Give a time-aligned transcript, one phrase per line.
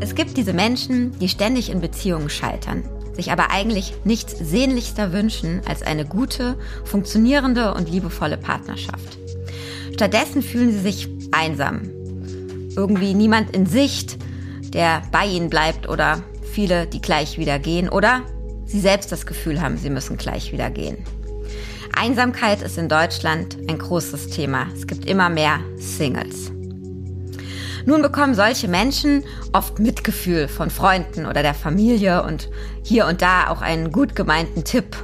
[0.00, 2.84] Es gibt diese Menschen, die ständig in Beziehungen scheitern,
[3.14, 9.18] sich aber eigentlich nichts sehnlichster wünschen als eine gute, funktionierende und liebevolle Partnerschaft.
[9.92, 11.90] Stattdessen fühlen sie sich einsam.
[12.76, 14.18] Irgendwie niemand in Sicht,
[14.72, 18.22] der bei ihnen bleibt oder viele, die gleich wieder gehen oder
[18.66, 20.98] sie selbst das Gefühl haben, sie müssen gleich wieder gehen.
[21.96, 24.66] Einsamkeit ist in Deutschland ein großes Thema.
[24.74, 26.50] Es gibt immer mehr Singles.
[27.86, 32.48] Nun bekommen solche Menschen oft Mitgefühl von Freunden oder der Familie und
[32.82, 34.96] hier und da auch einen gut gemeinten Tipp.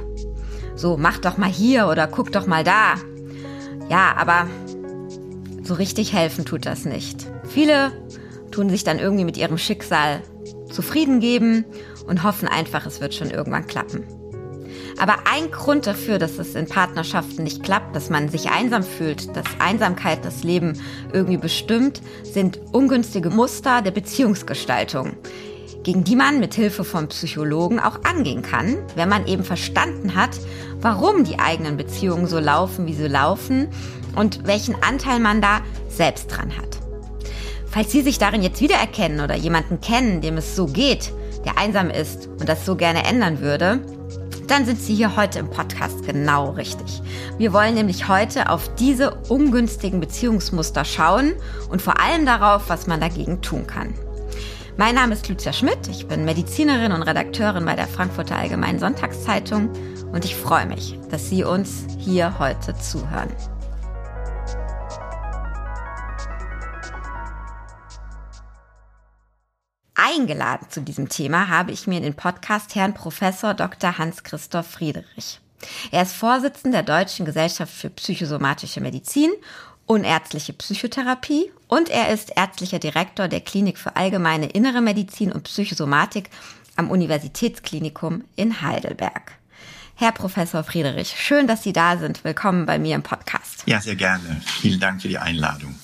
[0.75, 2.95] So, mach doch mal hier oder guck doch mal da.
[3.89, 4.47] Ja, aber
[5.63, 7.27] so richtig helfen tut das nicht.
[7.47, 7.91] Viele
[8.51, 10.21] tun sich dann irgendwie mit ihrem Schicksal
[10.71, 11.65] zufrieden geben
[12.07, 14.20] und hoffen einfach, es wird schon irgendwann klappen.
[14.99, 19.35] Aber ein Grund dafür, dass es in Partnerschaften nicht klappt, dass man sich einsam fühlt,
[19.35, 20.79] dass Einsamkeit das Leben
[21.13, 25.13] irgendwie bestimmt, sind ungünstige Muster der Beziehungsgestaltung,
[25.83, 30.39] gegen die man mit Hilfe von Psychologen auch angehen kann, wenn man eben verstanden hat,
[30.79, 33.67] warum die eigenen Beziehungen so laufen, wie sie laufen
[34.15, 36.79] und welchen Anteil man da selbst dran hat.
[37.71, 41.13] Falls Sie sich darin jetzt wiedererkennen oder jemanden kennen, dem es so geht,
[41.45, 43.79] der einsam ist und das so gerne ändern würde,
[44.47, 47.01] dann sind Sie hier heute im Podcast genau richtig.
[47.37, 51.33] Wir wollen nämlich heute auf diese ungünstigen Beziehungsmuster schauen
[51.69, 53.93] und vor allem darauf, was man dagegen tun kann.
[54.77, 59.69] Mein Name ist Lucia Schmidt, ich bin Medizinerin und Redakteurin bei der Frankfurter Allgemeinen Sonntagszeitung
[60.11, 63.29] und ich freue mich, dass Sie uns hier heute zuhören.
[70.03, 73.99] Eingeladen zu diesem Thema habe ich mir in den Podcast Herrn Professor Dr.
[73.99, 75.39] Hans-Christoph Friedrich.
[75.91, 79.29] Er ist Vorsitzender der Deutschen Gesellschaft für psychosomatische Medizin
[79.85, 85.43] und ärztliche Psychotherapie und er ist ärztlicher Direktor der Klinik für allgemeine innere Medizin und
[85.43, 86.31] Psychosomatik
[86.75, 89.33] am Universitätsklinikum in Heidelberg.
[89.95, 92.23] Herr Professor Friedrich, schön, dass Sie da sind.
[92.23, 93.63] Willkommen bei mir im Podcast.
[93.67, 94.41] Ja, sehr gerne.
[94.61, 95.75] Vielen Dank für die Einladung.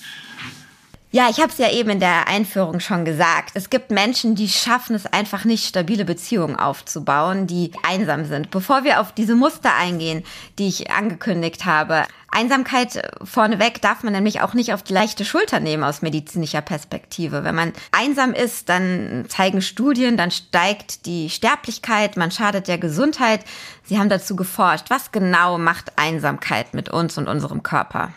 [1.17, 3.53] Ja, ich habe es ja eben in der Einführung schon gesagt.
[3.55, 8.51] Es gibt Menschen, die schaffen es einfach nicht, stabile Beziehungen aufzubauen, die einsam sind.
[8.51, 10.23] Bevor wir auf diese Muster eingehen,
[10.59, 15.59] die ich angekündigt habe, Einsamkeit vorneweg darf man nämlich auch nicht auf die leichte Schulter
[15.59, 17.43] nehmen aus medizinischer Perspektive.
[17.43, 23.43] Wenn man einsam ist, dann zeigen Studien, dann steigt die Sterblichkeit, man schadet der Gesundheit.
[23.85, 24.91] Sie haben dazu geforscht.
[24.91, 28.13] Was genau macht Einsamkeit mit uns und unserem Körper?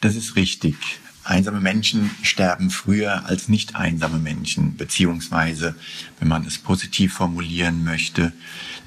[0.00, 0.74] Das ist richtig.
[1.26, 5.74] Einsame Menschen sterben früher als nicht einsame Menschen, beziehungsweise,
[6.20, 8.32] wenn man es positiv formulieren möchte,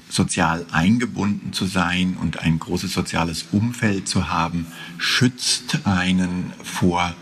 [0.08, 7.14] sozial eingebunden zu sein und ein großes soziales Umfeld zu haben, schützt einen vor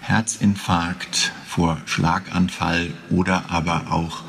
[0.00, 4.22] Herzinfarkt, vor Schlaganfall oder aber auch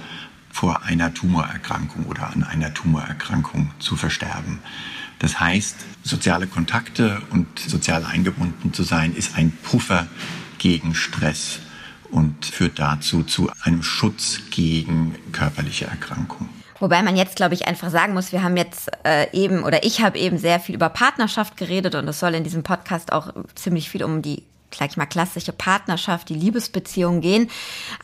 [0.49, 4.59] vor einer Tumorerkrankung oder an einer Tumorerkrankung zu versterben.
[5.19, 10.07] Das heißt, soziale Kontakte und sozial eingebunden zu sein, ist ein Puffer
[10.57, 11.59] gegen Stress
[12.09, 16.49] und führt dazu zu einem Schutz gegen körperliche Erkrankungen.
[16.79, 20.01] Wobei man jetzt, glaube ich, einfach sagen muss, wir haben jetzt äh, eben oder ich
[20.01, 23.89] habe eben sehr viel über Partnerschaft geredet und es soll in diesem Podcast auch ziemlich
[23.89, 24.43] viel um die
[24.77, 27.49] sag ich mal, klassische Partnerschaft, die Liebesbeziehung gehen,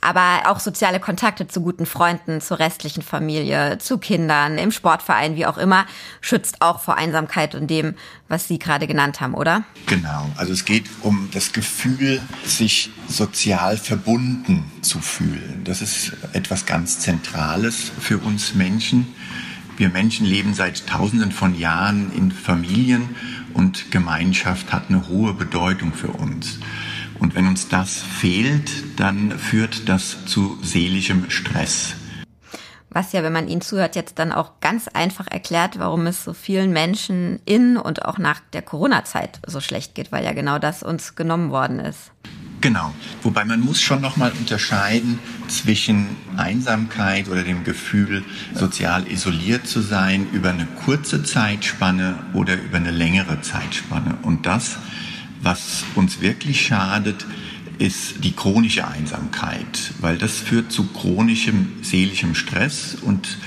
[0.01, 5.45] aber auch soziale Kontakte zu guten Freunden, zur restlichen Familie, zu Kindern, im Sportverein, wie
[5.45, 5.85] auch immer,
[6.21, 7.95] schützt auch vor Einsamkeit und dem,
[8.27, 9.63] was Sie gerade genannt haben, oder?
[9.85, 10.29] Genau.
[10.37, 15.61] Also es geht um das Gefühl, sich sozial verbunden zu fühlen.
[15.63, 19.13] Das ist etwas ganz Zentrales für uns Menschen.
[19.77, 23.15] Wir Menschen leben seit Tausenden von Jahren in Familien
[23.55, 26.59] und Gemeinschaft hat eine hohe Bedeutung für uns.
[27.19, 31.95] Und wenn uns das fehlt, dann führt das zu seelischem Stress.
[32.89, 36.33] Was ja, wenn man Ihnen zuhört, jetzt dann auch ganz einfach erklärt, warum es so
[36.33, 40.83] vielen Menschen in und auch nach der Corona-Zeit so schlecht geht, weil ja genau das
[40.83, 42.11] uns genommen worden ist.
[42.65, 42.95] Genau.
[43.21, 48.23] Wobei man muss schon nochmal unterscheiden zwischen Einsamkeit oder dem Gefühl,
[48.55, 54.17] sozial isoliert zu sein über eine kurze Zeitspanne oder über eine längere Zeitspanne.
[54.23, 54.77] Und das,
[55.43, 57.27] was uns wirklich schadet,
[57.77, 63.37] ist die chronische Einsamkeit, weil das führt zu chronischem seelischem Stress und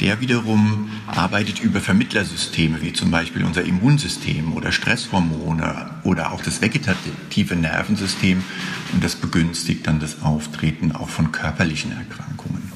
[0.00, 6.60] der wiederum arbeitet über Vermittlersysteme, wie zum Beispiel unser Immunsystem oder Stresshormone oder auch das
[6.60, 8.42] vegetative Nervensystem.
[8.92, 12.72] Und das begünstigt dann das Auftreten auch von körperlichen Erkrankungen.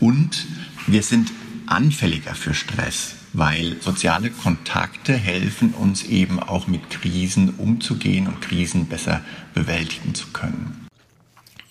[0.00, 0.46] Und
[0.86, 1.32] wir sind
[1.66, 3.16] anfälliger für Stress.
[3.32, 9.22] weil soziale Kontakte helfen uns eben auch mit Krisen umzugehen und Krisen besser
[9.54, 10.88] bewältigen zu können.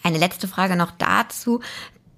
[0.04, 1.62] Eine letzte Frage noch dazu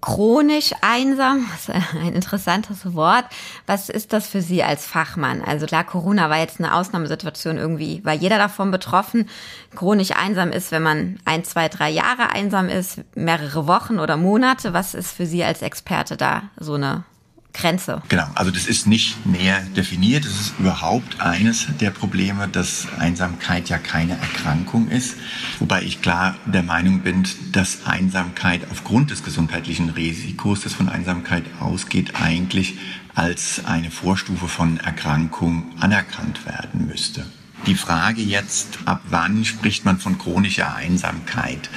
[0.03, 1.45] chronisch einsam,
[2.01, 3.23] ein interessantes Wort.
[3.65, 5.41] Was ist das für Sie als Fachmann?
[5.41, 9.29] Also klar, Corona war jetzt eine Ausnahmesituation irgendwie, weil jeder davon betroffen.
[9.73, 14.73] Chronisch einsam ist, wenn man ein, zwei, drei Jahre einsam ist, mehrere Wochen oder Monate.
[14.73, 17.05] Was ist für Sie als Experte da so eine
[17.53, 18.01] Grenze.
[18.09, 20.25] Genau, also das ist nicht näher definiert.
[20.25, 25.15] Das ist überhaupt eines der Probleme, dass Einsamkeit ja keine Erkrankung ist.
[25.59, 31.43] Wobei ich klar der Meinung bin, dass Einsamkeit aufgrund des gesundheitlichen Risikos, das von Einsamkeit
[31.59, 32.77] ausgeht, eigentlich
[33.15, 37.25] als eine Vorstufe von Erkrankung anerkannt werden müsste.
[37.65, 41.69] Die Frage jetzt, ab wann spricht man von chronischer Einsamkeit?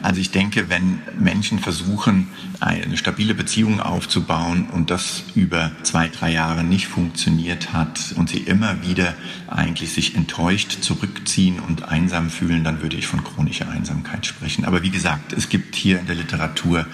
[0.00, 2.28] Also ich denke, wenn Menschen versuchen,
[2.60, 8.38] eine stabile Beziehung aufzubauen und das über zwei, drei Jahre nicht funktioniert hat und sie
[8.38, 9.12] immer wieder
[9.46, 14.64] eigentlich sich enttäuscht zurückziehen und einsam fühlen, dann würde ich von chronischer Einsamkeit sprechen.
[14.64, 16.86] Aber wie gesagt, es gibt hier in der Literatur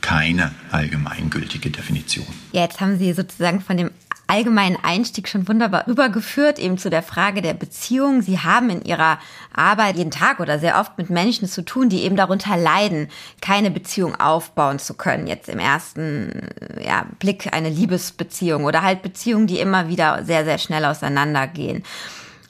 [0.00, 2.26] keine allgemeingültige Definition.
[2.50, 3.91] Ja, jetzt haben Sie sozusagen von dem
[4.32, 8.22] allgemeinen Einstieg schon wunderbar übergeführt, eben zu der Frage der Beziehung.
[8.22, 9.18] Sie haben in Ihrer
[9.54, 13.08] Arbeit jeden Tag oder sehr oft mit Menschen zu tun, die eben darunter leiden,
[13.42, 15.26] keine Beziehung aufbauen zu können.
[15.26, 16.48] Jetzt im ersten
[16.82, 21.82] ja, Blick eine Liebesbeziehung oder halt Beziehungen, die immer wieder sehr, sehr schnell auseinandergehen.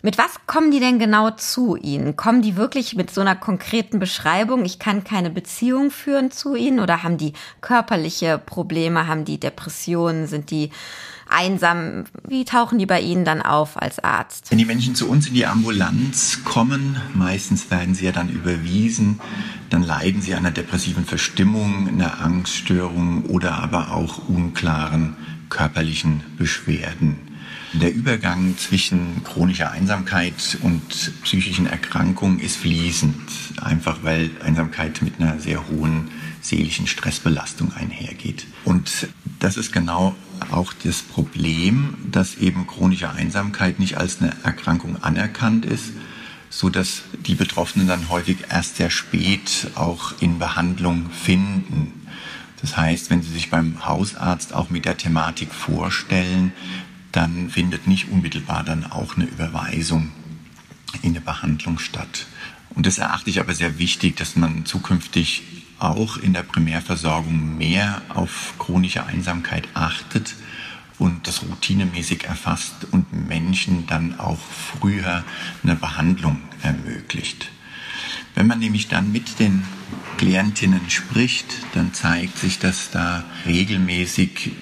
[0.04, 2.16] Mit was kommen die denn genau zu Ihnen?
[2.16, 6.78] Kommen die wirklich mit so einer konkreten Beschreibung, ich kann keine Beziehung führen zu Ihnen?
[6.78, 10.70] Oder haben die körperliche Probleme, haben die Depressionen, sind die
[11.32, 12.04] einsam?
[12.26, 14.50] Wie tauchen die bei Ihnen dann auf als Arzt?
[14.50, 19.20] Wenn die Menschen zu uns in die Ambulanz kommen, meistens werden sie ja dann überwiesen,
[19.70, 25.16] dann leiden sie an einer depressiven Verstimmung, einer Angststörung oder aber auch unklaren
[25.48, 27.16] körperlichen Beschwerden.
[27.74, 30.82] Der Übergang zwischen chronischer Einsamkeit und
[31.22, 33.14] psychischen Erkrankungen ist fließend,
[33.62, 36.08] einfach weil Einsamkeit mit einer sehr hohen
[36.42, 38.46] seelischen Stressbelastung einhergeht.
[38.64, 39.08] Und
[39.38, 40.14] das ist genau
[40.50, 45.92] auch das Problem, dass eben chronische Einsamkeit nicht als eine Erkrankung anerkannt ist,
[46.50, 51.92] so dass die Betroffenen dann häufig erst sehr spät auch in Behandlung finden.
[52.60, 56.52] Das heißt, wenn Sie sich beim Hausarzt auch mit der Thematik vorstellen,
[57.10, 60.12] dann findet nicht unmittelbar dann auch eine Überweisung
[61.02, 62.26] in eine Behandlung statt.
[62.70, 68.02] Und das erachte ich aber sehr wichtig, dass man zukünftig auch in der Primärversorgung mehr
[68.08, 70.34] auf chronische Einsamkeit achtet
[70.98, 75.24] und das routinemäßig erfasst und Menschen dann auch früher
[75.62, 77.50] eine Behandlung ermöglicht.
[78.34, 79.64] Wenn man nämlich dann mit den
[80.18, 84.52] Klientinnen spricht, dann zeigt sich, dass da regelmäßig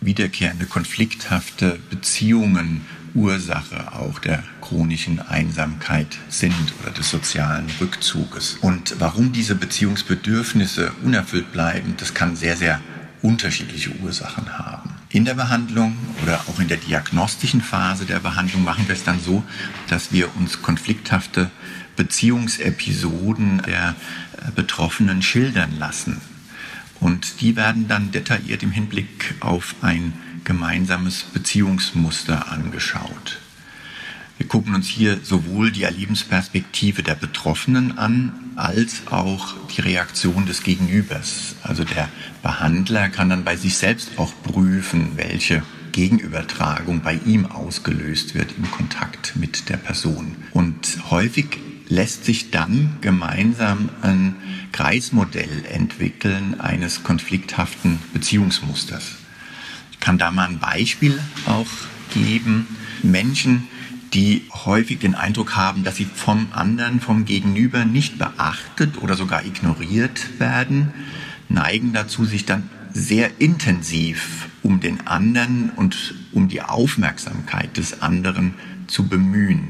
[0.00, 2.82] wiederkehrende konflikthafte Beziehungen
[3.14, 8.58] Ursache auch der chronischen Einsamkeit sind oder des sozialen Rückzuges.
[8.60, 12.80] Und warum diese Beziehungsbedürfnisse unerfüllt bleiben, das kann sehr, sehr
[13.22, 14.90] unterschiedliche Ursachen haben.
[15.08, 19.20] In der Behandlung oder auch in der diagnostischen Phase der Behandlung machen wir es dann
[19.20, 19.42] so,
[19.88, 21.50] dass wir uns konflikthafte
[21.96, 23.94] Beziehungsepisoden der
[24.54, 26.20] Betroffenen schildern lassen.
[27.00, 30.12] Und die werden dann detailliert im Hinblick auf ein
[30.44, 33.40] gemeinsames Beziehungsmuster angeschaut.
[34.36, 40.64] Wir gucken uns hier sowohl die Erlebensperspektive der Betroffenen an, als auch die Reaktion des
[40.64, 41.54] Gegenübers.
[41.62, 42.08] Also der
[42.42, 48.68] Behandler kann dann bei sich selbst auch prüfen, welche Gegenübertragung bei ihm ausgelöst wird im
[48.72, 50.34] Kontakt mit der Person.
[50.52, 54.34] Und häufig lässt sich dann gemeinsam ein
[54.74, 59.04] Kreismodell entwickeln eines konflikthaften Beziehungsmusters.
[59.92, 61.16] Ich kann da mal ein Beispiel
[61.46, 61.68] auch
[62.12, 62.66] geben.
[63.00, 63.68] Menschen,
[64.14, 69.44] die häufig den Eindruck haben, dass sie vom anderen, vom Gegenüber nicht beachtet oder sogar
[69.44, 70.92] ignoriert werden,
[71.48, 78.54] neigen dazu, sich dann sehr intensiv um den anderen und um die Aufmerksamkeit des anderen
[78.88, 79.68] zu bemühen.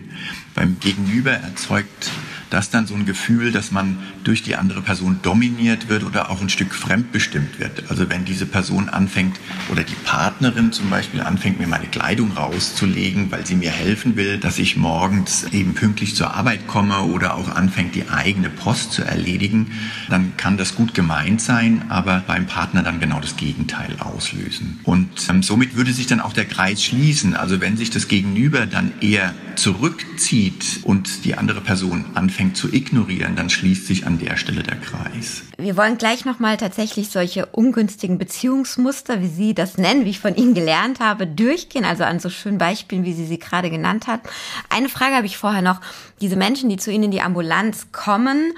[0.54, 2.10] Beim Gegenüber erzeugt
[2.54, 6.40] das dann so ein Gefühl, dass man durch die andere Person dominiert wird oder auch
[6.40, 7.90] ein Stück fremdbestimmt wird.
[7.90, 9.40] Also wenn diese Person anfängt
[9.72, 14.38] oder die Partnerin zum Beispiel anfängt, mir meine Kleidung rauszulegen, weil sie mir helfen will,
[14.38, 19.02] dass ich morgens eben pünktlich zur Arbeit komme oder auch anfängt, die eigene Post zu
[19.02, 19.72] erledigen,
[20.08, 24.78] dann kann das gut gemeint sein, aber beim Partner dann genau das Gegenteil auslösen.
[24.84, 27.34] Und ähm, somit würde sich dann auch der Kreis schließen.
[27.34, 33.36] Also wenn sich das Gegenüber dann eher zurückzieht und die andere Person anfängt zu ignorieren,
[33.36, 35.44] dann schließt sich an der Stelle der Kreis.
[35.56, 40.34] Wir wollen gleich nochmal tatsächlich solche ungünstigen Beziehungsmuster, wie Sie das nennen, wie ich von
[40.34, 44.20] Ihnen gelernt habe, durchgehen, also an so schönen Beispielen, wie Sie sie gerade genannt hat.
[44.68, 45.80] Eine Frage habe ich vorher noch.
[46.20, 48.52] Diese Menschen, die zu Ihnen in die Ambulanz kommen,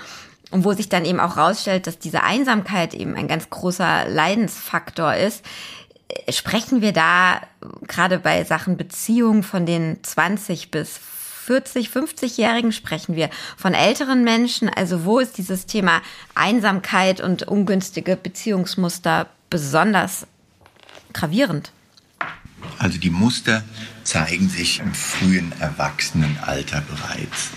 [0.52, 5.14] und wo sich dann eben auch rausstellt, dass diese Einsamkeit eben ein ganz großer Leidensfaktor
[5.14, 5.44] ist,
[6.28, 7.40] sprechen wir da
[7.86, 11.00] gerade bei Sachen Beziehung von den 20 bis
[11.46, 14.68] 40, 50-Jährigen sprechen wir von älteren Menschen.
[14.68, 16.02] Also wo ist dieses Thema
[16.34, 20.26] Einsamkeit und ungünstige Beziehungsmuster besonders
[21.12, 21.70] gravierend?
[22.78, 23.62] Also die Muster
[24.02, 27.50] zeigen sich im frühen Erwachsenenalter bereits,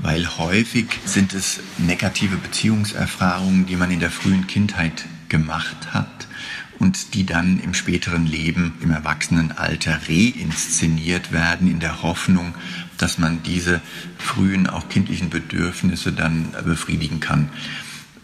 [0.00, 6.26] weil häufig sind es negative Beziehungserfahrungen, die man in der frühen Kindheit gemacht hat
[6.80, 12.54] und die dann im späteren Leben, im Erwachsenenalter reinszeniert werden in der Hoffnung,
[13.02, 13.80] dass man diese
[14.18, 17.50] frühen, auch kindlichen Bedürfnisse dann befriedigen kann.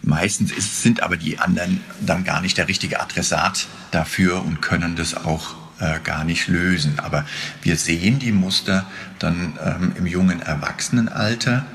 [0.03, 4.95] Meistens ist, sind aber die anderen dann gar nicht der richtige Adressat dafür und können
[4.97, 7.01] das auch äh, gar nicht lösen.
[7.01, 7.27] Aber
[7.63, 8.87] wir sehen die Muster
[9.19, 11.67] dann ähm, im jungen Erwachsenenalter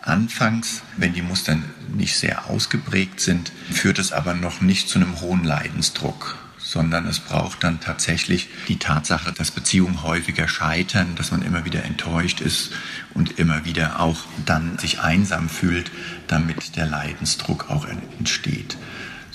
[0.00, 1.58] Anfangs, wenn die Muster
[1.94, 7.18] nicht sehr ausgeprägt sind, führt es aber noch nicht zu einem hohen Leidensdruck sondern es
[7.18, 12.72] braucht dann tatsächlich die Tatsache, dass Beziehungen häufiger scheitern, dass man immer wieder enttäuscht ist
[13.14, 15.90] und immer wieder auch dann sich einsam fühlt,
[16.26, 18.76] damit der Leidensdruck auch entsteht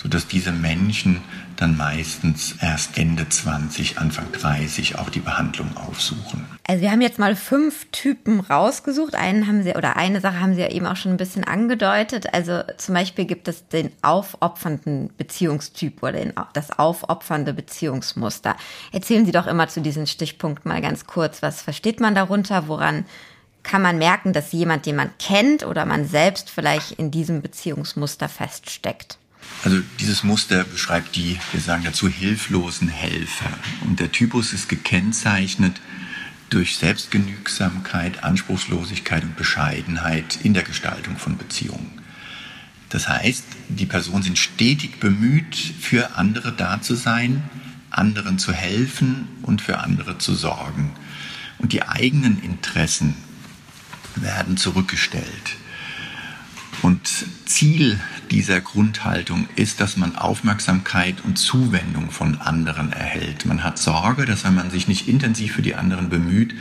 [0.04, 1.22] sodass diese Menschen
[1.56, 6.44] dann meistens erst Ende 20, Anfang 30 auch die Behandlung aufsuchen.
[6.68, 9.14] Also wir haben jetzt mal fünf Typen rausgesucht.
[9.14, 12.34] Einen haben Sie oder eine Sache haben Sie ja eben auch schon ein bisschen angedeutet.
[12.34, 18.56] Also zum Beispiel gibt es den aufopfernden Beziehungstyp oder den, das aufopfernde Beziehungsmuster.
[18.92, 21.40] Erzählen Sie doch immer zu diesen Stichpunkten mal ganz kurz.
[21.40, 22.68] Was versteht man darunter?
[22.68, 23.06] Woran
[23.62, 28.28] kann man merken, dass jemand, den man kennt oder man selbst vielleicht in diesem Beziehungsmuster
[28.28, 29.18] feststeckt?
[29.64, 33.50] Also dieses Muster beschreibt die, wir sagen dazu, hilflosen Helfer.
[33.86, 35.80] Und der Typus ist gekennzeichnet
[36.50, 42.02] durch Selbstgenügsamkeit, Anspruchslosigkeit und Bescheidenheit in der Gestaltung von Beziehungen.
[42.90, 47.42] Das heißt, die Personen sind stetig bemüht, für andere da zu sein,
[47.90, 50.92] anderen zu helfen und für andere zu sorgen.
[51.58, 53.16] Und die eigenen Interessen
[54.14, 55.56] werden zurückgestellt.
[56.84, 57.08] Und
[57.46, 57.98] Ziel
[58.30, 63.46] dieser Grundhaltung ist, dass man Aufmerksamkeit und Zuwendung von anderen erhält.
[63.46, 66.54] Man hat Sorge, dass wenn man sich nicht intensiv für die anderen bemüht,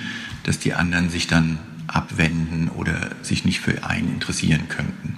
[0.44, 5.18] dass die anderen sich dann abwenden oder sich nicht für einen interessieren könnten.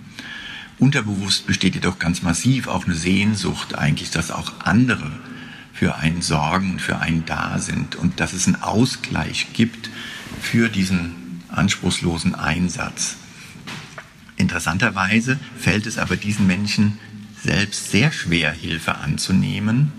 [0.79, 5.11] Unterbewusst besteht jedoch ganz massiv auch eine Sehnsucht eigentlich, dass auch andere
[5.71, 9.91] für einen sorgen und für einen da sind und dass es einen Ausgleich gibt
[10.41, 13.17] für diesen anspruchslosen Einsatz.
[14.45, 16.99] Interessanterweise fällt es aber diesen Menschen
[17.43, 19.91] selbst sehr schwer, Hilfe anzunehmen.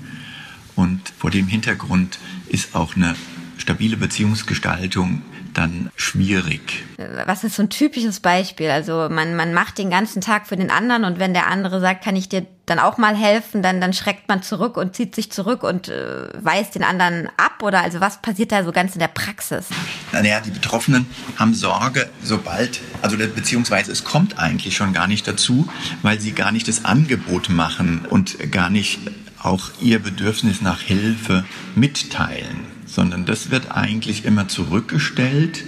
[0.77, 3.17] Und vor dem Hintergrund ist auch eine
[3.59, 5.23] stabile Beziehungsgestaltung
[5.57, 6.85] dann schwierig.
[7.27, 8.71] Was ist so ein typisches Beispiel?
[8.71, 12.05] Also man, man macht den ganzen Tag für den anderen und wenn der andere sagt,
[12.05, 15.31] kann ich dir dann auch mal helfen, dann, dann schreckt man zurück und zieht sich
[15.31, 17.63] zurück und äh, weist den anderen ab?
[17.63, 19.67] Oder also was passiert da so ganz in der Praxis?
[20.13, 25.69] Naja, die Betroffenen haben Sorge, sobald, also beziehungsweise es kommt eigentlich schon gar nicht dazu,
[26.03, 28.99] weil sie gar nicht das Angebot machen und gar nicht
[29.43, 31.45] auch ihr Bedürfnis nach Hilfe
[31.77, 35.65] mitteilen sondern das wird eigentlich immer zurückgestellt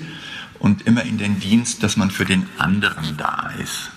[0.59, 3.91] und immer in den Dienst, dass man für den anderen da ist.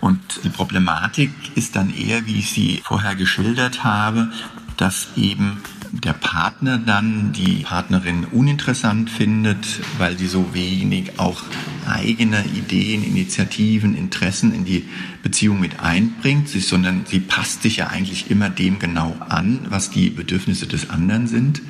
[0.00, 4.30] Und die Problematik ist dann eher, wie ich sie vorher geschildert habe,
[4.76, 5.58] dass eben
[5.90, 9.66] der Partner dann die Partnerin uninteressant findet,
[9.98, 11.42] weil sie so wenig auch
[11.88, 14.88] eigene Ideen, Initiativen, Interessen in die
[15.24, 20.10] Beziehung mit einbringt, sondern sie passt sich ja eigentlich immer dem genau an, was die
[20.10, 21.62] Bedürfnisse des anderen sind.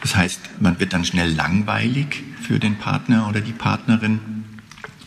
[0.00, 4.44] Das heißt, man wird dann schnell langweilig für den Partner oder die Partnerin.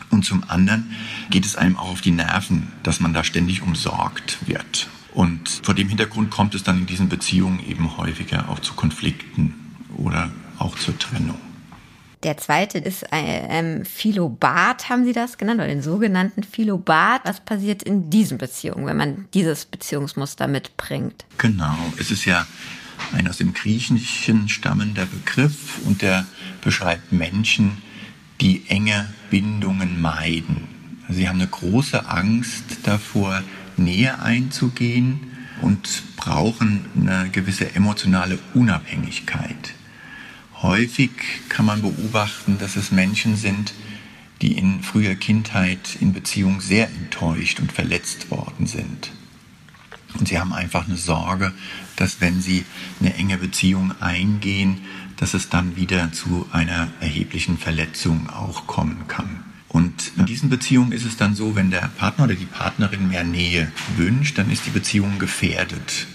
[0.10, 0.96] Und zum anderen
[1.32, 4.88] geht es einem auch auf die Nerven, dass man da ständig umsorgt wird.
[5.12, 9.54] Und vor dem Hintergrund kommt es dann in diesen Beziehungen eben häufiger auch zu Konflikten
[9.98, 11.40] oder auch zur Trennung.
[12.24, 17.22] Der zweite ist ein ähm, Philobat, haben Sie das genannt, oder den sogenannten Philobat.
[17.26, 21.26] Was passiert in diesen Beziehungen, wenn man dieses Beziehungsmuster mitbringt?
[21.38, 22.48] Genau, es ist ja
[23.12, 26.26] ein aus dem Griechischen stammender Begriff und der
[26.62, 27.78] beschreibt Menschen,
[28.42, 30.68] die enge Bindungen meiden.
[31.08, 33.44] Also sie haben eine große Angst davor,
[33.78, 35.20] Nähe einzugehen
[35.62, 39.74] und brauchen eine gewisse emotionale Unabhängigkeit.
[40.62, 41.12] Häufig
[41.50, 43.74] kann man beobachten, dass es Menschen sind,
[44.42, 49.12] die in früher Kindheit in Beziehung sehr enttäuscht und verletzt worden sind.
[50.20, 51.54] Und sie haben einfach eine Sorge,
[51.96, 52.66] dass wenn sie
[53.00, 54.82] eine enge Beziehung eingehen,
[55.18, 59.44] dass es dann wieder zu einer erheblichen Verletzung auch kommen kann.
[59.70, 63.24] Und in diesen Beziehungen ist es dann so, wenn der Partner oder die Partnerin mehr
[63.24, 66.08] Nähe wünscht, dann ist die Beziehung gefährdet.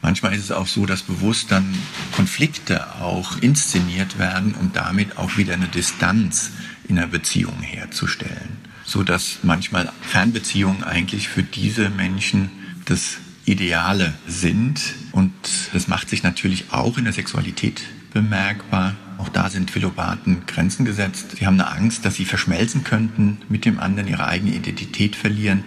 [0.00, 1.66] Manchmal ist es auch so, dass bewusst dann
[2.12, 6.50] Konflikte auch inszeniert werden, um damit auch wieder eine Distanz
[6.88, 8.58] in der Beziehung herzustellen.
[8.84, 12.50] So dass manchmal Fernbeziehungen eigentlich für diese Menschen
[12.84, 14.80] das Ideale sind.
[15.12, 15.32] Und
[15.72, 18.94] das macht sich natürlich auch in der Sexualität bemerkbar.
[19.18, 21.36] Auch da sind Philopathen Grenzen gesetzt.
[21.38, 25.64] Sie haben eine Angst, dass sie verschmelzen könnten mit dem anderen, ihre eigene Identität verlieren.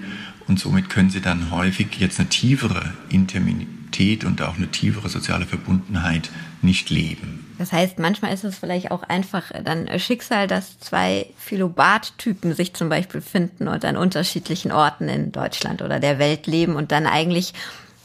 [0.48, 5.46] Und somit können sie dann häufig jetzt eine tiefere Intimität und auch eine tiefere soziale
[5.46, 6.30] Verbundenheit
[6.62, 7.45] nicht leben.
[7.58, 12.90] Das heißt, manchmal ist es vielleicht auch einfach dann Schicksal, dass zwei Philobat-Typen sich zum
[12.90, 17.54] Beispiel finden und an unterschiedlichen Orten in Deutschland oder der Welt leben und dann eigentlich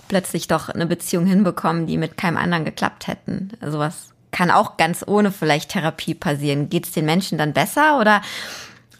[0.08, 3.50] plötzlich doch eine Beziehung hinbekommen, die mit keinem anderen geklappt hätten.
[3.64, 6.68] Sowas kann auch ganz ohne vielleicht Therapie passieren.
[6.68, 8.22] Geht es den Menschen dann besser oder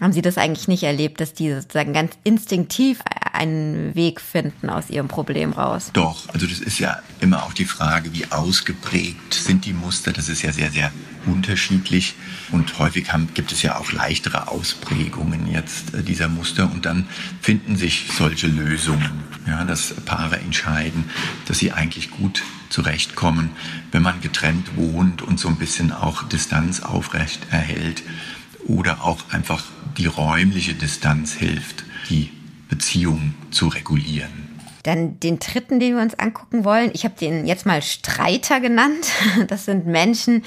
[0.01, 3.01] haben Sie das eigentlich nicht erlebt, dass die sozusagen ganz instinktiv
[3.33, 5.91] einen Weg finden aus ihrem Problem raus?
[5.93, 10.13] Doch, also das ist ja immer auch die Frage, wie ausgeprägt sind die Muster.
[10.13, 10.91] Das ist ja sehr, sehr
[11.27, 12.15] unterschiedlich
[12.51, 17.07] und häufig haben, gibt es ja auch leichtere Ausprägungen jetzt äh, dieser Muster und dann
[17.43, 19.11] finden sich solche Lösungen,
[19.47, 21.05] ja, dass Paare entscheiden,
[21.47, 23.51] dass sie eigentlich gut zurechtkommen,
[23.93, 28.03] wenn man getrennt wohnt und so ein bisschen auch Distanz aufrecht erhält
[28.77, 29.65] oder auch einfach
[29.97, 32.31] die räumliche Distanz hilft, die
[32.69, 34.49] Beziehung zu regulieren.
[34.83, 36.91] Dann den dritten, den wir uns angucken wollen.
[36.95, 39.09] Ich habe den jetzt mal Streiter genannt.
[39.49, 40.43] Das sind Menschen,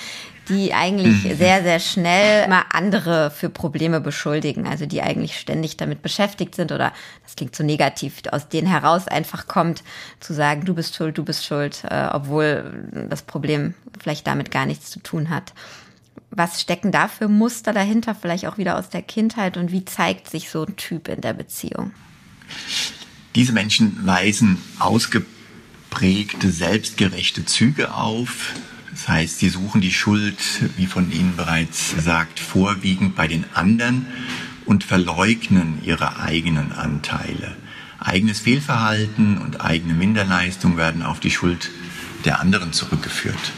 [0.50, 1.38] die eigentlich mhm.
[1.38, 4.66] sehr, sehr schnell immer andere für Probleme beschuldigen.
[4.66, 9.08] Also die eigentlich ständig damit beschäftigt sind oder das klingt so negativ, aus denen heraus
[9.08, 9.84] einfach kommt,
[10.20, 14.66] zu sagen, du bist schuld, du bist schuld, äh, obwohl das Problem vielleicht damit gar
[14.66, 15.54] nichts zu tun hat.
[16.36, 20.30] Was stecken da für Muster dahinter, vielleicht auch wieder aus der Kindheit und wie zeigt
[20.30, 21.92] sich so ein Typ in der Beziehung?
[23.36, 28.54] Diese Menschen weisen ausgeprägte, selbstgerechte Züge auf.
[28.90, 30.38] Das heißt, sie suchen die Schuld,
[30.76, 34.08] wie von Ihnen bereits gesagt, vorwiegend bei den anderen
[34.66, 37.56] und verleugnen ihre eigenen Anteile.
[38.00, 41.70] Eigenes Fehlverhalten und eigene Minderleistung werden auf die Schuld
[42.26, 43.54] der anderen zurückgeführt.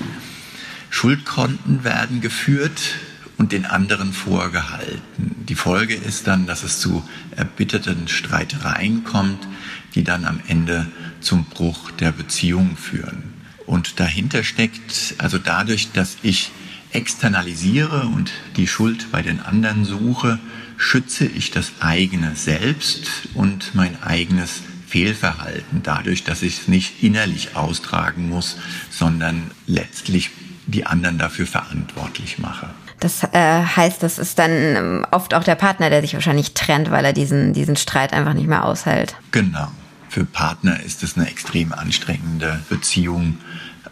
[0.95, 2.95] Schuldkonten werden geführt
[3.37, 5.35] und den anderen vorgehalten.
[5.49, 7.03] Die Folge ist dann, dass es zu
[7.35, 9.45] erbitterten Streitereien kommt,
[9.93, 10.87] die dann am Ende
[11.19, 13.33] zum Bruch der Beziehung führen.
[13.65, 16.51] Und dahinter steckt, also dadurch, dass ich
[16.91, 20.39] externalisiere und die Schuld bei den anderen suche,
[20.77, 27.57] schütze ich das eigene Selbst und mein eigenes Fehlverhalten dadurch, dass ich es nicht innerlich
[27.57, 28.55] austragen muss,
[28.89, 30.31] sondern letztlich
[30.67, 32.67] die anderen dafür verantwortlich mache.
[32.99, 36.91] Das äh, heißt, das ist dann ähm, oft auch der Partner, der sich wahrscheinlich trennt,
[36.91, 39.15] weil er diesen, diesen Streit einfach nicht mehr aushält.
[39.31, 39.67] Genau.
[40.09, 43.37] Für Partner ist es eine extrem anstrengende Beziehung,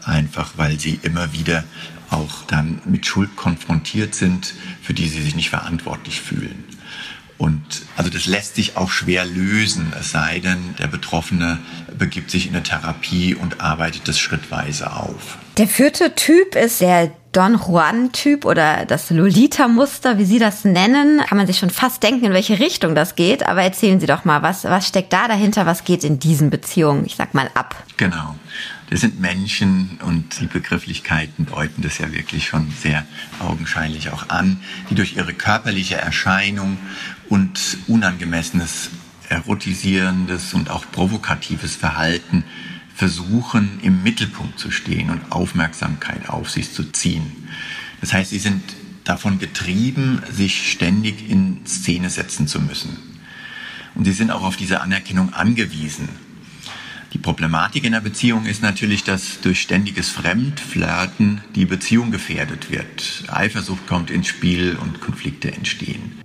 [0.06, 1.66] einfach weil sie immer wieder
[2.10, 6.64] auch dann mit Schuld konfrontiert sind, für die sie sich nicht verantwortlich fühlen.
[7.38, 11.60] Und also das lässt sich auch schwer lösen, es sei denn, der Betroffene
[11.98, 15.38] begibt sich in eine Therapie und arbeitet das schrittweise auf.
[15.58, 21.22] Der vierte Typ ist der Don Juan-Typ oder das Lolita-Muster, wie Sie das nennen.
[21.28, 23.46] Kann man sich schon fast denken, in welche Richtung das geht.
[23.46, 25.68] Aber erzählen Sie doch mal, was, was steckt da dahinter?
[25.68, 27.76] Was geht in diesen Beziehungen, ich sag mal, ab?
[27.98, 28.36] Genau.
[28.90, 33.06] Das sind Menschen und die Begrifflichkeiten deuten das ja wirklich schon sehr
[33.40, 36.78] augenscheinlich auch an, die durch ihre körperliche Erscheinung
[37.30, 38.90] und unangemessenes
[39.30, 42.44] erotisierendes und auch provokatives Verhalten
[42.96, 47.48] versuchen, im Mittelpunkt zu stehen und Aufmerksamkeit auf sich zu ziehen.
[48.02, 48.62] Das heißt, sie sind
[49.04, 52.98] davon getrieben, sich ständig in Szene setzen zu müssen.
[53.96, 56.10] Und sie sind auch auf diese Anerkennung angewiesen.
[57.14, 63.26] Die Problematik in der Beziehung ist natürlich, dass durch ständiges Fremdflirten die Beziehung gefährdet wird.
[63.28, 66.23] Eifersucht kommt ins Spiel und Konflikte entstehen.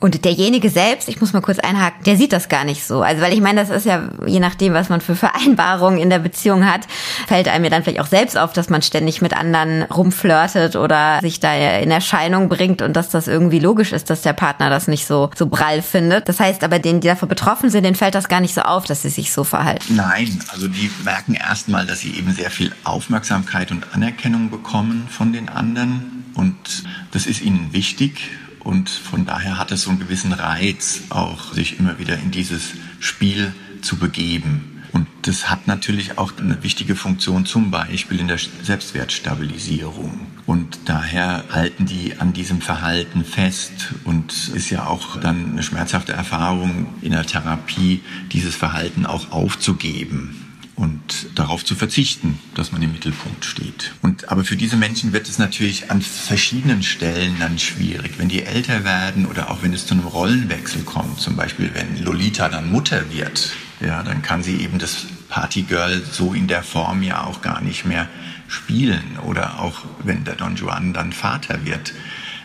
[0.00, 3.02] Und derjenige selbst, ich muss mal kurz einhaken, der sieht das gar nicht so.
[3.02, 6.18] Also weil ich meine, das ist ja je nachdem, was man für Vereinbarungen in der
[6.18, 6.82] Beziehung hat,
[7.26, 11.20] fällt einem ja dann vielleicht auch selbst auf, dass man ständig mit anderen rumflirtet oder
[11.20, 14.88] sich da in Erscheinung bringt und dass das irgendwie logisch ist, dass der Partner das
[14.88, 16.28] nicht so so prall findet.
[16.28, 18.84] Das heißt aber, denen, die davon betroffen sind, denen fällt das gar nicht so auf,
[18.84, 19.96] dass sie sich so verhalten.
[19.96, 25.32] Nein, also die merken erstmal, dass sie eben sehr viel Aufmerksamkeit und Anerkennung bekommen von
[25.32, 28.30] den anderen und das ist ihnen wichtig
[28.64, 32.72] und von daher hat es so einen gewissen Reiz, auch sich immer wieder in dieses
[32.98, 34.82] Spiel zu begeben.
[34.92, 40.26] Und das hat natürlich auch eine wichtige Funktion, zum Beispiel in der Selbstwertstabilisierung.
[40.46, 46.12] Und daher halten die an diesem Verhalten fest und ist ja auch dann eine schmerzhafte
[46.12, 50.43] Erfahrung in der Therapie, dieses Verhalten auch aufzugeben
[50.76, 53.92] und darauf zu verzichten, dass man im Mittelpunkt steht.
[54.02, 58.42] Und aber für diese Menschen wird es natürlich an verschiedenen Stellen dann schwierig, wenn die
[58.42, 62.70] älter werden oder auch wenn es zu einem Rollenwechsel kommt, zum Beispiel wenn Lolita dann
[62.70, 67.40] Mutter wird, ja, dann kann sie eben das Partygirl so in der Form ja auch
[67.40, 68.08] gar nicht mehr
[68.48, 71.92] spielen oder auch wenn der Don Juan dann Vater wird.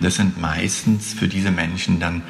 [0.01, 2.23] Das sind meistens für diese Menschen dann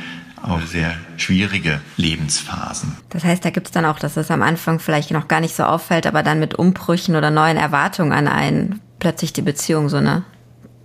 [0.43, 2.97] auch sehr schwierige Lebensphasen.
[3.09, 5.55] Das heißt, da gibt es dann auch, dass es am Anfang vielleicht noch gar nicht
[5.55, 9.97] so auffällt, aber dann mit Umbrüchen oder neuen Erwartungen an einen plötzlich die Beziehung so
[9.97, 10.23] eine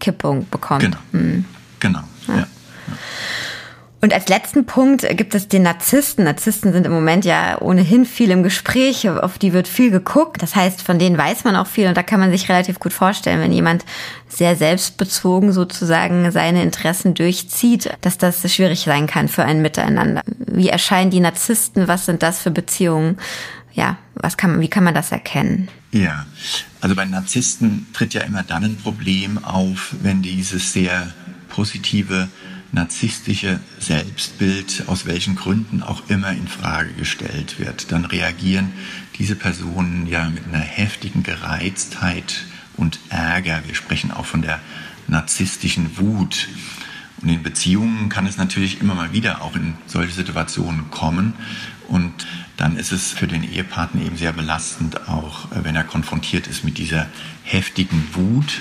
[0.01, 0.83] Kippung bekommt.
[0.83, 0.97] Genau.
[1.13, 1.45] Hm.
[1.81, 2.01] Genau.
[2.29, 2.37] Ja.
[2.37, 2.47] ja.
[4.05, 6.27] Und als letzten Punkt gibt es den Narzissten.
[6.27, 10.43] Narzissten sind im Moment ja ohnehin viel im Gespräch, auf die wird viel geguckt.
[10.43, 12.93] Das heißt, von denen weiß man auch viel und da kann man sich relativ gut
[12.93, 13.87] vorstellen, wenn jemand
[14.29, 20.21] sehr selbstbezogen sozusagen seine Interessen durchzieht, dass das schwierig sein kann für ein Miteinander.
[20.37, 21.89] Wie erscheinen die Narzissten?
[21.89, 23.17] Was sind das für Beziehungen?
[23.73, 25.69] Ja, was kann wie kann man das erkennen?
[25.93, 26.27] Ja,
[26.83, 31.11] also bei Narzissten tritt ja immer dann ein Problem auf, wenn dieses sehr
[31.49, 32.29] positive
[32.75, 38.73] narzisstische Selbstbild aus welchen Gründen auch immer in Frage gestellt wird, dann reagieren
[39.17, 42.45] diese Personen ja mit einer heftigen Gereiztheit
[42.77, 43.63] und Ärger.
[43.67, 44.61] Wir sprechen auch von der
[45.07, 46.49] narzisstischen Wut.
[47.23, 51.35] Und in Beziehungen kann es natürlich immer mal wieder auch in solche Situationen kommen.
[51.89, 56.49] Und dann ist es für den Ehepartner eben sehr belastend, auch äh, wenn er konfrontiert
[56.49, 57.07] ist mit dieser
[57.45, 58.61] heftigen Wut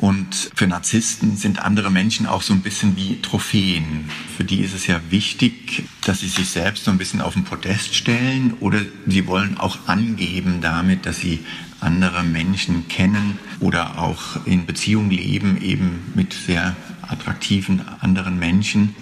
[0.00, 4.08] und für Narzissten sind andere Menschen auch so ein bisschen wie Trophäen.
[4.34, 7.44] Für die ist es ja wichtig, dass sie sich selbst so ein bisschen auf den
[7.44, 11.40] Podest stellen oder sie wollen auch angeben damit, dass sie
[11.80, 18.94] andere Menschen kennen oder auch in Beziehung leben, eben mit sehr attraktiven anderen Menschen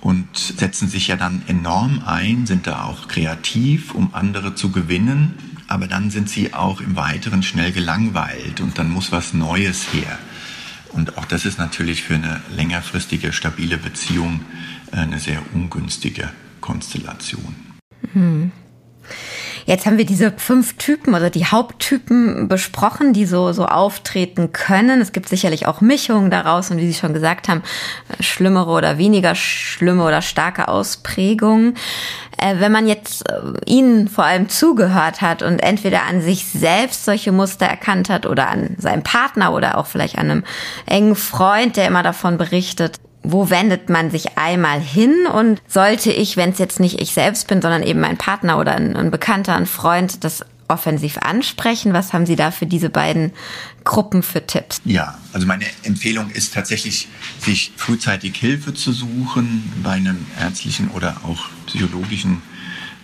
[0.00, 5.34] und setzen sich ja dann enorm ein, sind da auch kreativ, um andere zu gewinnen.
[5.68, 10.18] Aber dann sind sie auch im Weiteren schnell gelangweilt und dann muss was Neues her.
[10.96, 14.40] Und auch das ist natürlich für eine längerfristige, stabile Beziehung
[14.92, 16.30] eine sehr ungünstige
[16.62, 17.54] Konstellation.
[18.14, 18.50] Mhm.
[19.66, 25.00] Jetzt haben wir diese fünf Typen oder die Haupttypen besprochen, die so, so auftreten können.
[25.00, 27.62] Es gibt sicherlich auch Mischungen daraus und wie Sie schon gesagt haben,
[28.20, 31.74] schlimmere oder weniger schlimme oder starke Ausprägungen.
[32.38, 37.04] Äh, wenn man jetzt äh, Ihnen vor allem zugehört hat und entweder an sich selbst
[37.04, 40.44] solche Muster erkannt hat oder an seinem Partner oder auch vielleicht an einem
[40.86, 46.36] engen Freund, der immer davon berichtet, wo wendet man sich einmal hin und sollte ich,
[46.36, 49.56] wenn es jetzt nicht ich selbst bin, sondern eben mein Partner oder ein, ein Bekannter,
[49.56, 51.92] ein Freund, das offensiv ansprechen?
[51.92, 53.32] Was haben Sie da für diese beiden
[53.84, 54.80] Gruppen für Tipps?
[54.84, 57.08] Ja, also meine Empfehlung ist tatsächlich,
[57.40, 62.42] sich frühzeitig Hilfe zu suchen bei einem ärztlichen oder auch psychologischen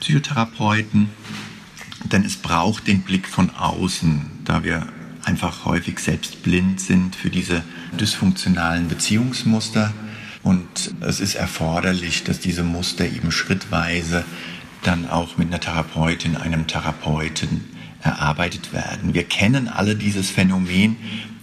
[0.00, 1.10] Psychotherapeuten.
[2.04, 4.86] Denn es braucht den Blick von außen, da wir
[5.24, 7.62] einfach häufig selbst blind sind für diese
[7.98, 9.92] dysfunktionalen Beziehungsmuster
[10.42, 14.24] und es ist erforderlich, dass diese Muster eben schrittweise
[14.82, 17.64] dann auch mit einer Therapeutin, einem Therapeuten
[18.02, 19.14] erarbeitet werden.
[19.14, 20.96] Wir kennen alle dieses Phänomen,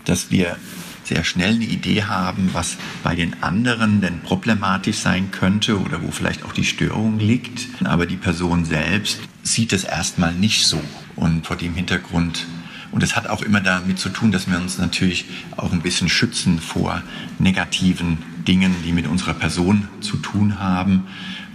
[0.04, 0.58] dass wir
[1.06, 6.12] sehr schnell eine Idee haben, was bei den anderen denn problematisch sein könnte oder wo
[6.12, 7.68] vielleicht auch die Störung liegt.
[7.86, 10.80] Aber die Person selbst sieht es erstmal nicht so.
[11.16, 12.46] Und vor dem Hintergrund
[12.92, 15.26] und es hat auch immer damit zu tun, dass wir uns natürlich
[15.58, 17.04] auch ein bisschen schützen vor
[17.38, 21.06] negativen Dingen, die mit unserer Person zu tun haben.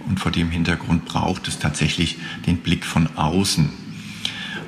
[0.07, 3.69] Und vor dem Hintergrund braucht es tatsächlich den Blick von außen.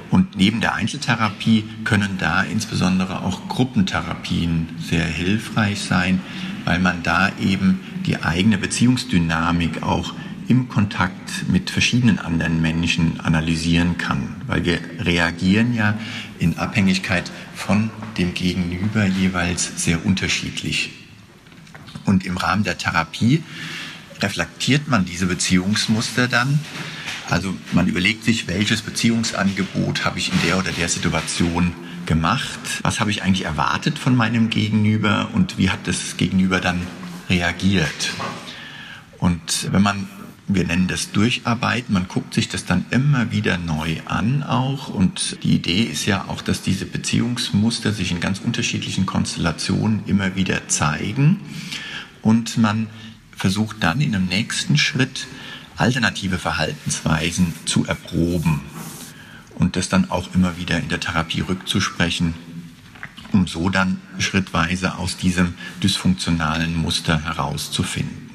[0.10, 6.22] Und neben der Einzeltherapie können da insbesondere auch Gruppentherapien sehr hilfreich sein,
[6.66, 10.14] weil man da eben die eigene Beziehungsdynamik auch
[10.48, 15.98] im Kontakt mit verschiedenen anderen Menschen analysieren kann, weil wir reagieren ja
[16.40, 20.92] in Abhängigkeit von dem Gegenüber jeweils sehr unterschiedlich.
[22.06, 23.44] Und im Rahmen der Therapie
[24.22, 26.60] reflektiert man diese Beziehungsmuster dann.
[27.30, 31.74] Also man überlegt sich, welches Beziehungsangebot habe ich in der oder der Situation
[32.06, 36.82] gemacht, was habe ich eigentlich erwartet von meinem Gegenüber und wie hat das Gegenüber dann
[37.30, 38.14] reagiert.
[39.18, 40.08] Und wenn man
[40.50, 41.94] wir nennen das Durcharbeiten.
[41.94, 44.88] Man guckt sich das dann immer wieder neu an auch.
[44.88, 50.36] Und die Idee ist ja auch, dass diese Beziehungsmuster sich in ganz unterschiedlichen Konstellationen immer
[50.36, 51.42] wieder zeigen.
[52.22, 52.88] Und man
[53.36, 55.28] versucht dann in einem nächsten Schritt
[55.76, 58.62] alternative Verhaltensweisen zu erproben.
[59.60, 62.36] und das dann auch immer wieder in der Therapie rückzusprechen,
[63.32, 68.27] um so dann schrittweise aus diesem dysfunktionalen Muster herauszufinden.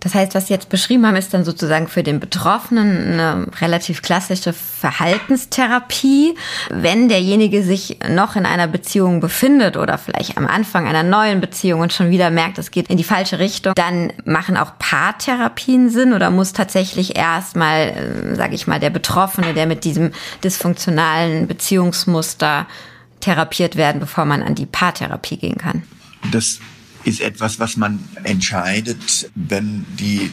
[0.00, 4.02] Das heißt, was Sie jetzt beschrieben haben, ist dann sozusagen für den Betroffenen eine relativ
[4.02, 6.34] klassische Verhaltenstherapie.
[6.70, 11.80] Wenn derjenige sich noch in einer Beziehung befindet oder vielleicht am Anfang einer neuen Beziehung
[11.80, 16.12] und schon wieder merkt, es geht in die falsche Richtung, dann machen auch Paartherapien Sinn
[16.12, 20.12] oder muss tatsächlich erstmal, äh, sage ich mal, der Betroffene, der mit diesem
[20.44, 22.66] dysfunktionalen Beziehungsmuster
[23.20, 25.82] therapiert werden, bevor man an die Paartherapie gehen kann?
[26.30, 26.60] Das
[27.08, 30.30] ist etwas, was man entscheidet, wenn die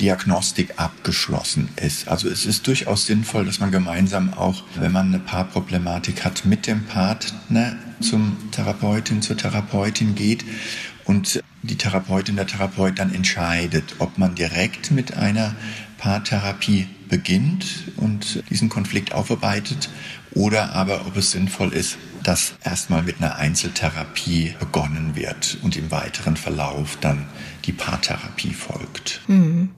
[0.00, 2.08] Diagnostik abgeschlossen ist.
[2.08, 6.66] Also es ist durchaus sinnvoll, dass man gemeinsam auch, wenn man eine Paarproblematik hat, mit
[6.66, 10.44] dem Partner zum Therapeutin, zur Therapeutin geht
[11.04, 15.54] und die Therapeutin, der Therapeut dann entscheidet, ob man direkt mit einer
[15.98, 19.90] Paartherapie beginnt und diesen Konflikt aufarbeitet
[20.32, 25.90] oder aber ob es sinnvoll ist, dass erstmal mit einer Einzeltherapie begonnen wird und im
[25.90, 27.26] weiteren Verlauf dann
[27.66, 29.20] die Paartherapie folgt.
[29.26, 29.70] Mhm.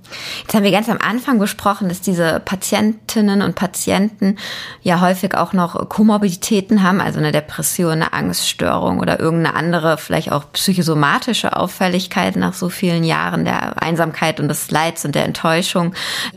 [0.42, 4.37] Jetzt haben wir ganz am Anfang besprochen, dass diese Patientinnen und Patienten
[4.83, 10.31] ja häufig auch noch Komorbiditäten haben, also eine Depression, eine Angststörung oder irgendeine andere, vielleicht
[10.33, 15.94] auch psychosomatische Auffälligkeit nach so vielen Jahren der Einsamkeit und des Leids und der Enttäuschung.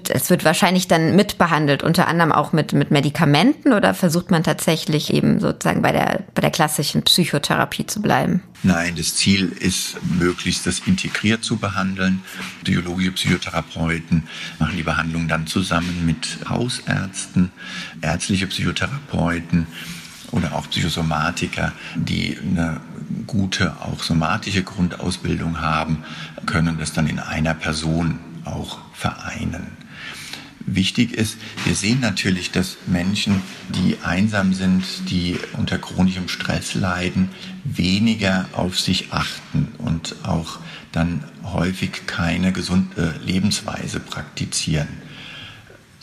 [0.10, 5.14] Es wird wahrscheinlich dann mitbehandelt, unter anderem auch mit, mit Medikamenten oder versucht man tatsächlich
[5.14, 8.44] eben sozusagen bei der, bei der klassischen Psychotherapie zu bleiben?
[8.64, 12.22] Nein, das Ziel ist, möglichst das integriert zu behandeln.
[12.64, 14.24] Biologische Psychotherapeuten
[14.60, 17.52] machen die Behandlung dann zusammen mit Hausärzten,
[18.02, 19.68] ärztliche Psychotherapeuten
[20.32, 22.82] oder auch Psychosomatiker, die eine
[23.26, 26.04] gute, auch somatische Grundausbildung haben,
[26.46, 29.85] können das dann in einer Person auch vereinen
[30.66, 31.38] wichtig ist.
[31.64, 37.30] Wir sehen natürlich, dass Menschen, die einsam sind, die unter chronischem Stress leiden,
[37.64, 40.60] weniger auf sich achten und auch
[40.92, 45.05] dann häufig keine gesunde Lebensweise praktizieren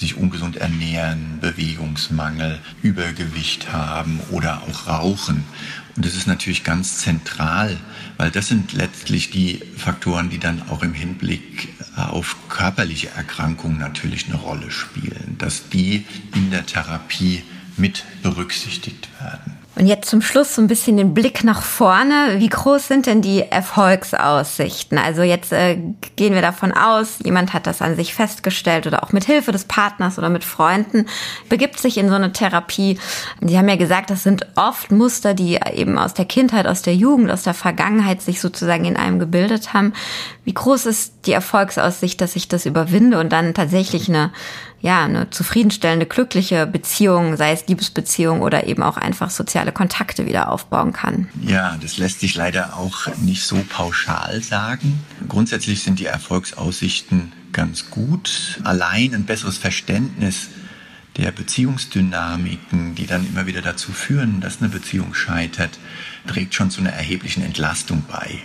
[0.03, 5.45] sich ungesund ernähren, Bewegungsmangel, Übergewicht haben oder auch rauchen.
[5.97, 7.79] Und das ist natürlich ganz zentral,
[8.17, 14.27] weil das sind letztlich die Faktoren, die dann auch im Hinblick auf körperliche Erkrankungen natürlich
[14.27, 17.43] eine Rolle spielen, dass die in der Therapie
[17.77, 19.62] mit berücksichtigt werden.
[19.75, 22.35] Und jetzt zum Schluss so ein bisschen den Blick nach vorne.
[22.37, 24.99] Wie groß sind denn die Erfolgsaussichten?
[24.99, 25.79] Also jetzt äh,
[26.17, 29.65] gehen wir davon aus, jemand hat das an sich festgestellt oder auch mit Hilfe des
[29.65, 31.07] Partners oder mit Freunden
[31.49, 32.99] begibt sich in so eine Therapie.
[33.41, 36.95] Sie haben ja gesagt, das sind oft Muster, die eben aus der Kindheit, aus der
[36.95, 39.95] Jugend, aus der Vergangenheit sich sozusagen in einem gebildet haben.
[40.45, 44.33] Wie groß ist die Erfolgsaussicht, dass ich das überwinde und dann tatsächlich eine
[44.83, 50.51] ja, eine zufriedenstellende, glückliche Beziehung, sei es Liebesbeziehung oder eben auch einfach soziale Kontakte wieder
[50.51, 51.29] aufbauen kann.
[51.41, 55.05] Ja, das lässt sich leider auch nicht so pauschal sagen.
[55.29, 58.61] Grundsätzlich sind die Erfolgsaussichten ganz gut.
[58.65, 60.49] Allein ein besseres Verständnis
[61.17, 65.79] der Beziehungsdynamiken, die dann immer wieder dazu führen, dass eine Beziehung scheitert,
[66.27, 68.41] trägt schon zu einer erheblichen Entlastung bei.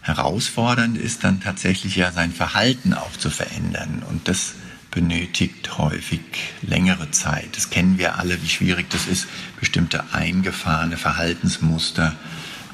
[0.00, 4.02] Herausfordernd ist dann tatsächlich ja sein Verhalten auch zu verändern.
[4.08, 4.54] Und das
[4.92, 6.20] benötigt häufig
[6.60, 7.56] längere Zeit.
[7.56, 9.26] Das kennen wir alle, wie schwierig das ist,
[9.58, 12.14] bestimmte eingefahrene Verhaltensmuster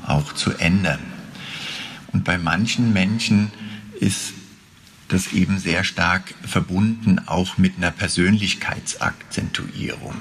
[0.06, 1.00] auch zu ändern.
[2.12, 3.50] Und bei manchen Menschen
[3.98, 4.34] ist
[5.08, 10.16] das eben sehr stark verbunden auch mit einer Persönlichkeitsakzentuierung.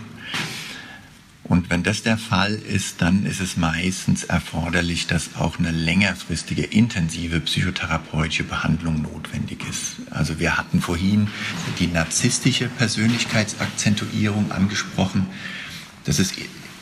[1.47, 6.63] Und wenn das der Fall ist, dann ist es meistens erforderlich, dass auch eine längerfristige,
[6.63, 9.97] intensive psychotherapeutische Behandlung notwendig ist.
[10.12, 11.29] Also wir hatten vorhin
[11.79, 15.27] die narzisstische Persönlichkeitsakzentuierung angesprochen.
[16.03, 16.33] Das ist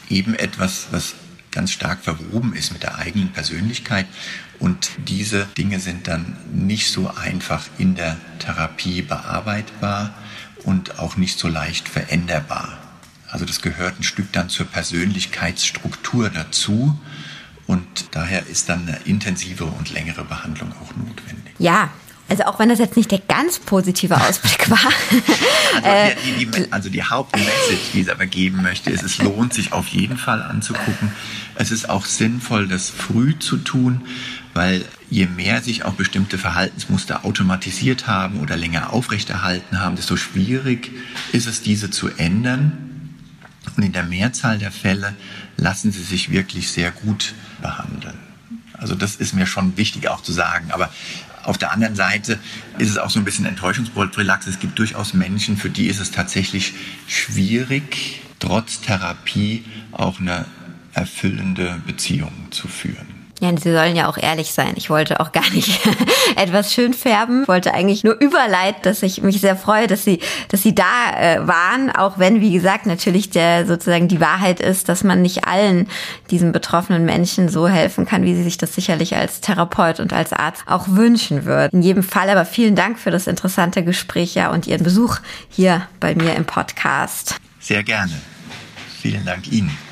[0.10, 1.16] eben etwas, was
[1.52, 4.08] ganz stark verwoben ist mit der eigenen Persönlichkeit.
[4.60, 10.14] Und diese Dinge sind dann nicht so einfach in der Therapie bearbeitbar
[10.64, 12.85] und auch nicht so leicht veränderbar.
[13.36, 16.98] Also das gehört ein Stück dann zur Persönlichkeitsstruktur dazu.
[17.68, 21.54] Und daher ist dann eine intensive und längere Behandlung auch notwendig.
[21.60, 21.90] Ja,
[22.30, 24.90] also auch wenn das jetzt nicht der ganz positive Ausblick war.
[25.84, 29.74] also, die, die, also die Hauptmessage, die ich aber geben möchte, ist, es lohnt sich
[29.74, 31.12] auf jeden Fall anzugucken.
[31.56, 34.04] Es ist auch sinnvoll, das früh zu tun,
[34.54, 40.92] weil je mehr sich auch bestimmte Verhaltensmuster automatisiert haben oder länger aufrechterhalten haben, desto schwierig
[41.34, 42.85] ist es, diese zu ändern.
[43.76, 45.16] Und in der Mehrzahl der Fälle
[45.58, 48.18] lassen sie sich wirklich sehr gut behandeln.
[48.74, 50.72] Also das ist mir schon wichtig auch zu sagen.
[50.72, 50.92] Aber
[51.46, 52.40] Auf der anderen Seite
[52.80, 54.50] ist es auch so ein bisschen Enttäuschungsprophylaxe.
[54.50, 56.74] Es gibt durchaus Menschen, für die ist es tatsächlich
[57.08, 60.46] schwierig, trotz Therapie auch eine
[60.94, 63.15] erfüllende Beziehung zu führen.
[63.42, 64.74] Ja, Sie sollen ja auch ehrlich sein.
[64.76, 65.82] Ich wollte auch gar nicht
[66.38, 67.42] etwas schön färben.
[67.42, 70.84] Ich wollte eigentlich nur überleiten, dass ich mich sehr freue, dass Sie, dass Sie da
[71.18, 71.92] äh, waren.
[71.92, 75.90] Auch wenn, wie gesagt, natürlich der sozusagen die Wahrheit ist, dass man nicht allen
[76.32, 80.32] diesen betroffenen Menschen so helfen kann, wie sie sich das sicherlich als Therapeut und als
[80.32, 81.80] Arzt auch wünschen würden.
[81.80, 85.18] In jedem Fall aber vielen Dank für das interessante Gespräch ja und Ihren Besuch
[85.50, 87.36] hier bei mir im Podcast.
[87.60, 88.14] Sehr gerne.
[89.02, 89.85] Vielen Dank Ihnen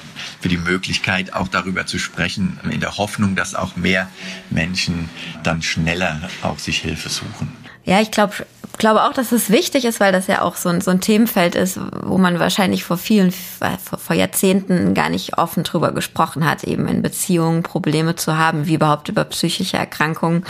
[0.44, 4.10] für die Möglichkeit, auch darüber zu sprechen, in der Hoffnung, dass auch mehr
[4.50, 5.10] Menschen
[5.42, 7.56] dann schneller auch sich Hilfe suchen.
[7.86, 8.46] Ja, ich glaube
[8.78, 11.56] glaube auch, dass es wichtig ist, weil das ja auch so ein, so ein Themenfeld
[11.56, 16.66] ist, wo man wahrscheinlich vor vielen, vor, vor Jahrzehnten gar nicht offen drüber gesprochen hat,
[16.66, 20.44] eben in Beziehungen Probleme zu haben, wie überhaupt über psychische Erkrankungen.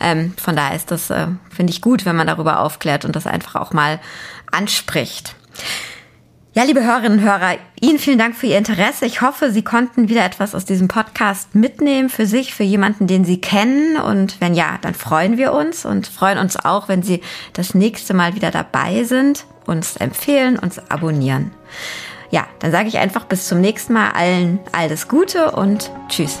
[0.00, 3.28] Ähm, von daher ist das, äh, finde ich, gut, wenn man darüber aufklärt und das
[3.28, 4.00] einfach auch mal
[4.50, 5.36] anspricht.
[6.56, 9.04] Ja, liebe Hörerinnen und Hörer, Ihnen vielen Dank für Ihr Interesse.
[9.04, 13.26] Ich hoffe, Sie konnten wieder etwas aus diesem Podcast mitnehmen für sich, für jemanden, den
[13.26, 13.98] Sie kennen.
[13.98, 17.20] Und wenn ja, dann freuen wir uns und freuen uns auch, wenn Sie
[17.52, 21.50] das nächste Mal wieder dabei sind, uns empfehlen, uns abonnieren.
[22.30, 26.40] Ja, dann sage ich einfach bis zum nächsten Mal allen alles Gute und Tschüss.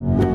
[0.00, 0.33] you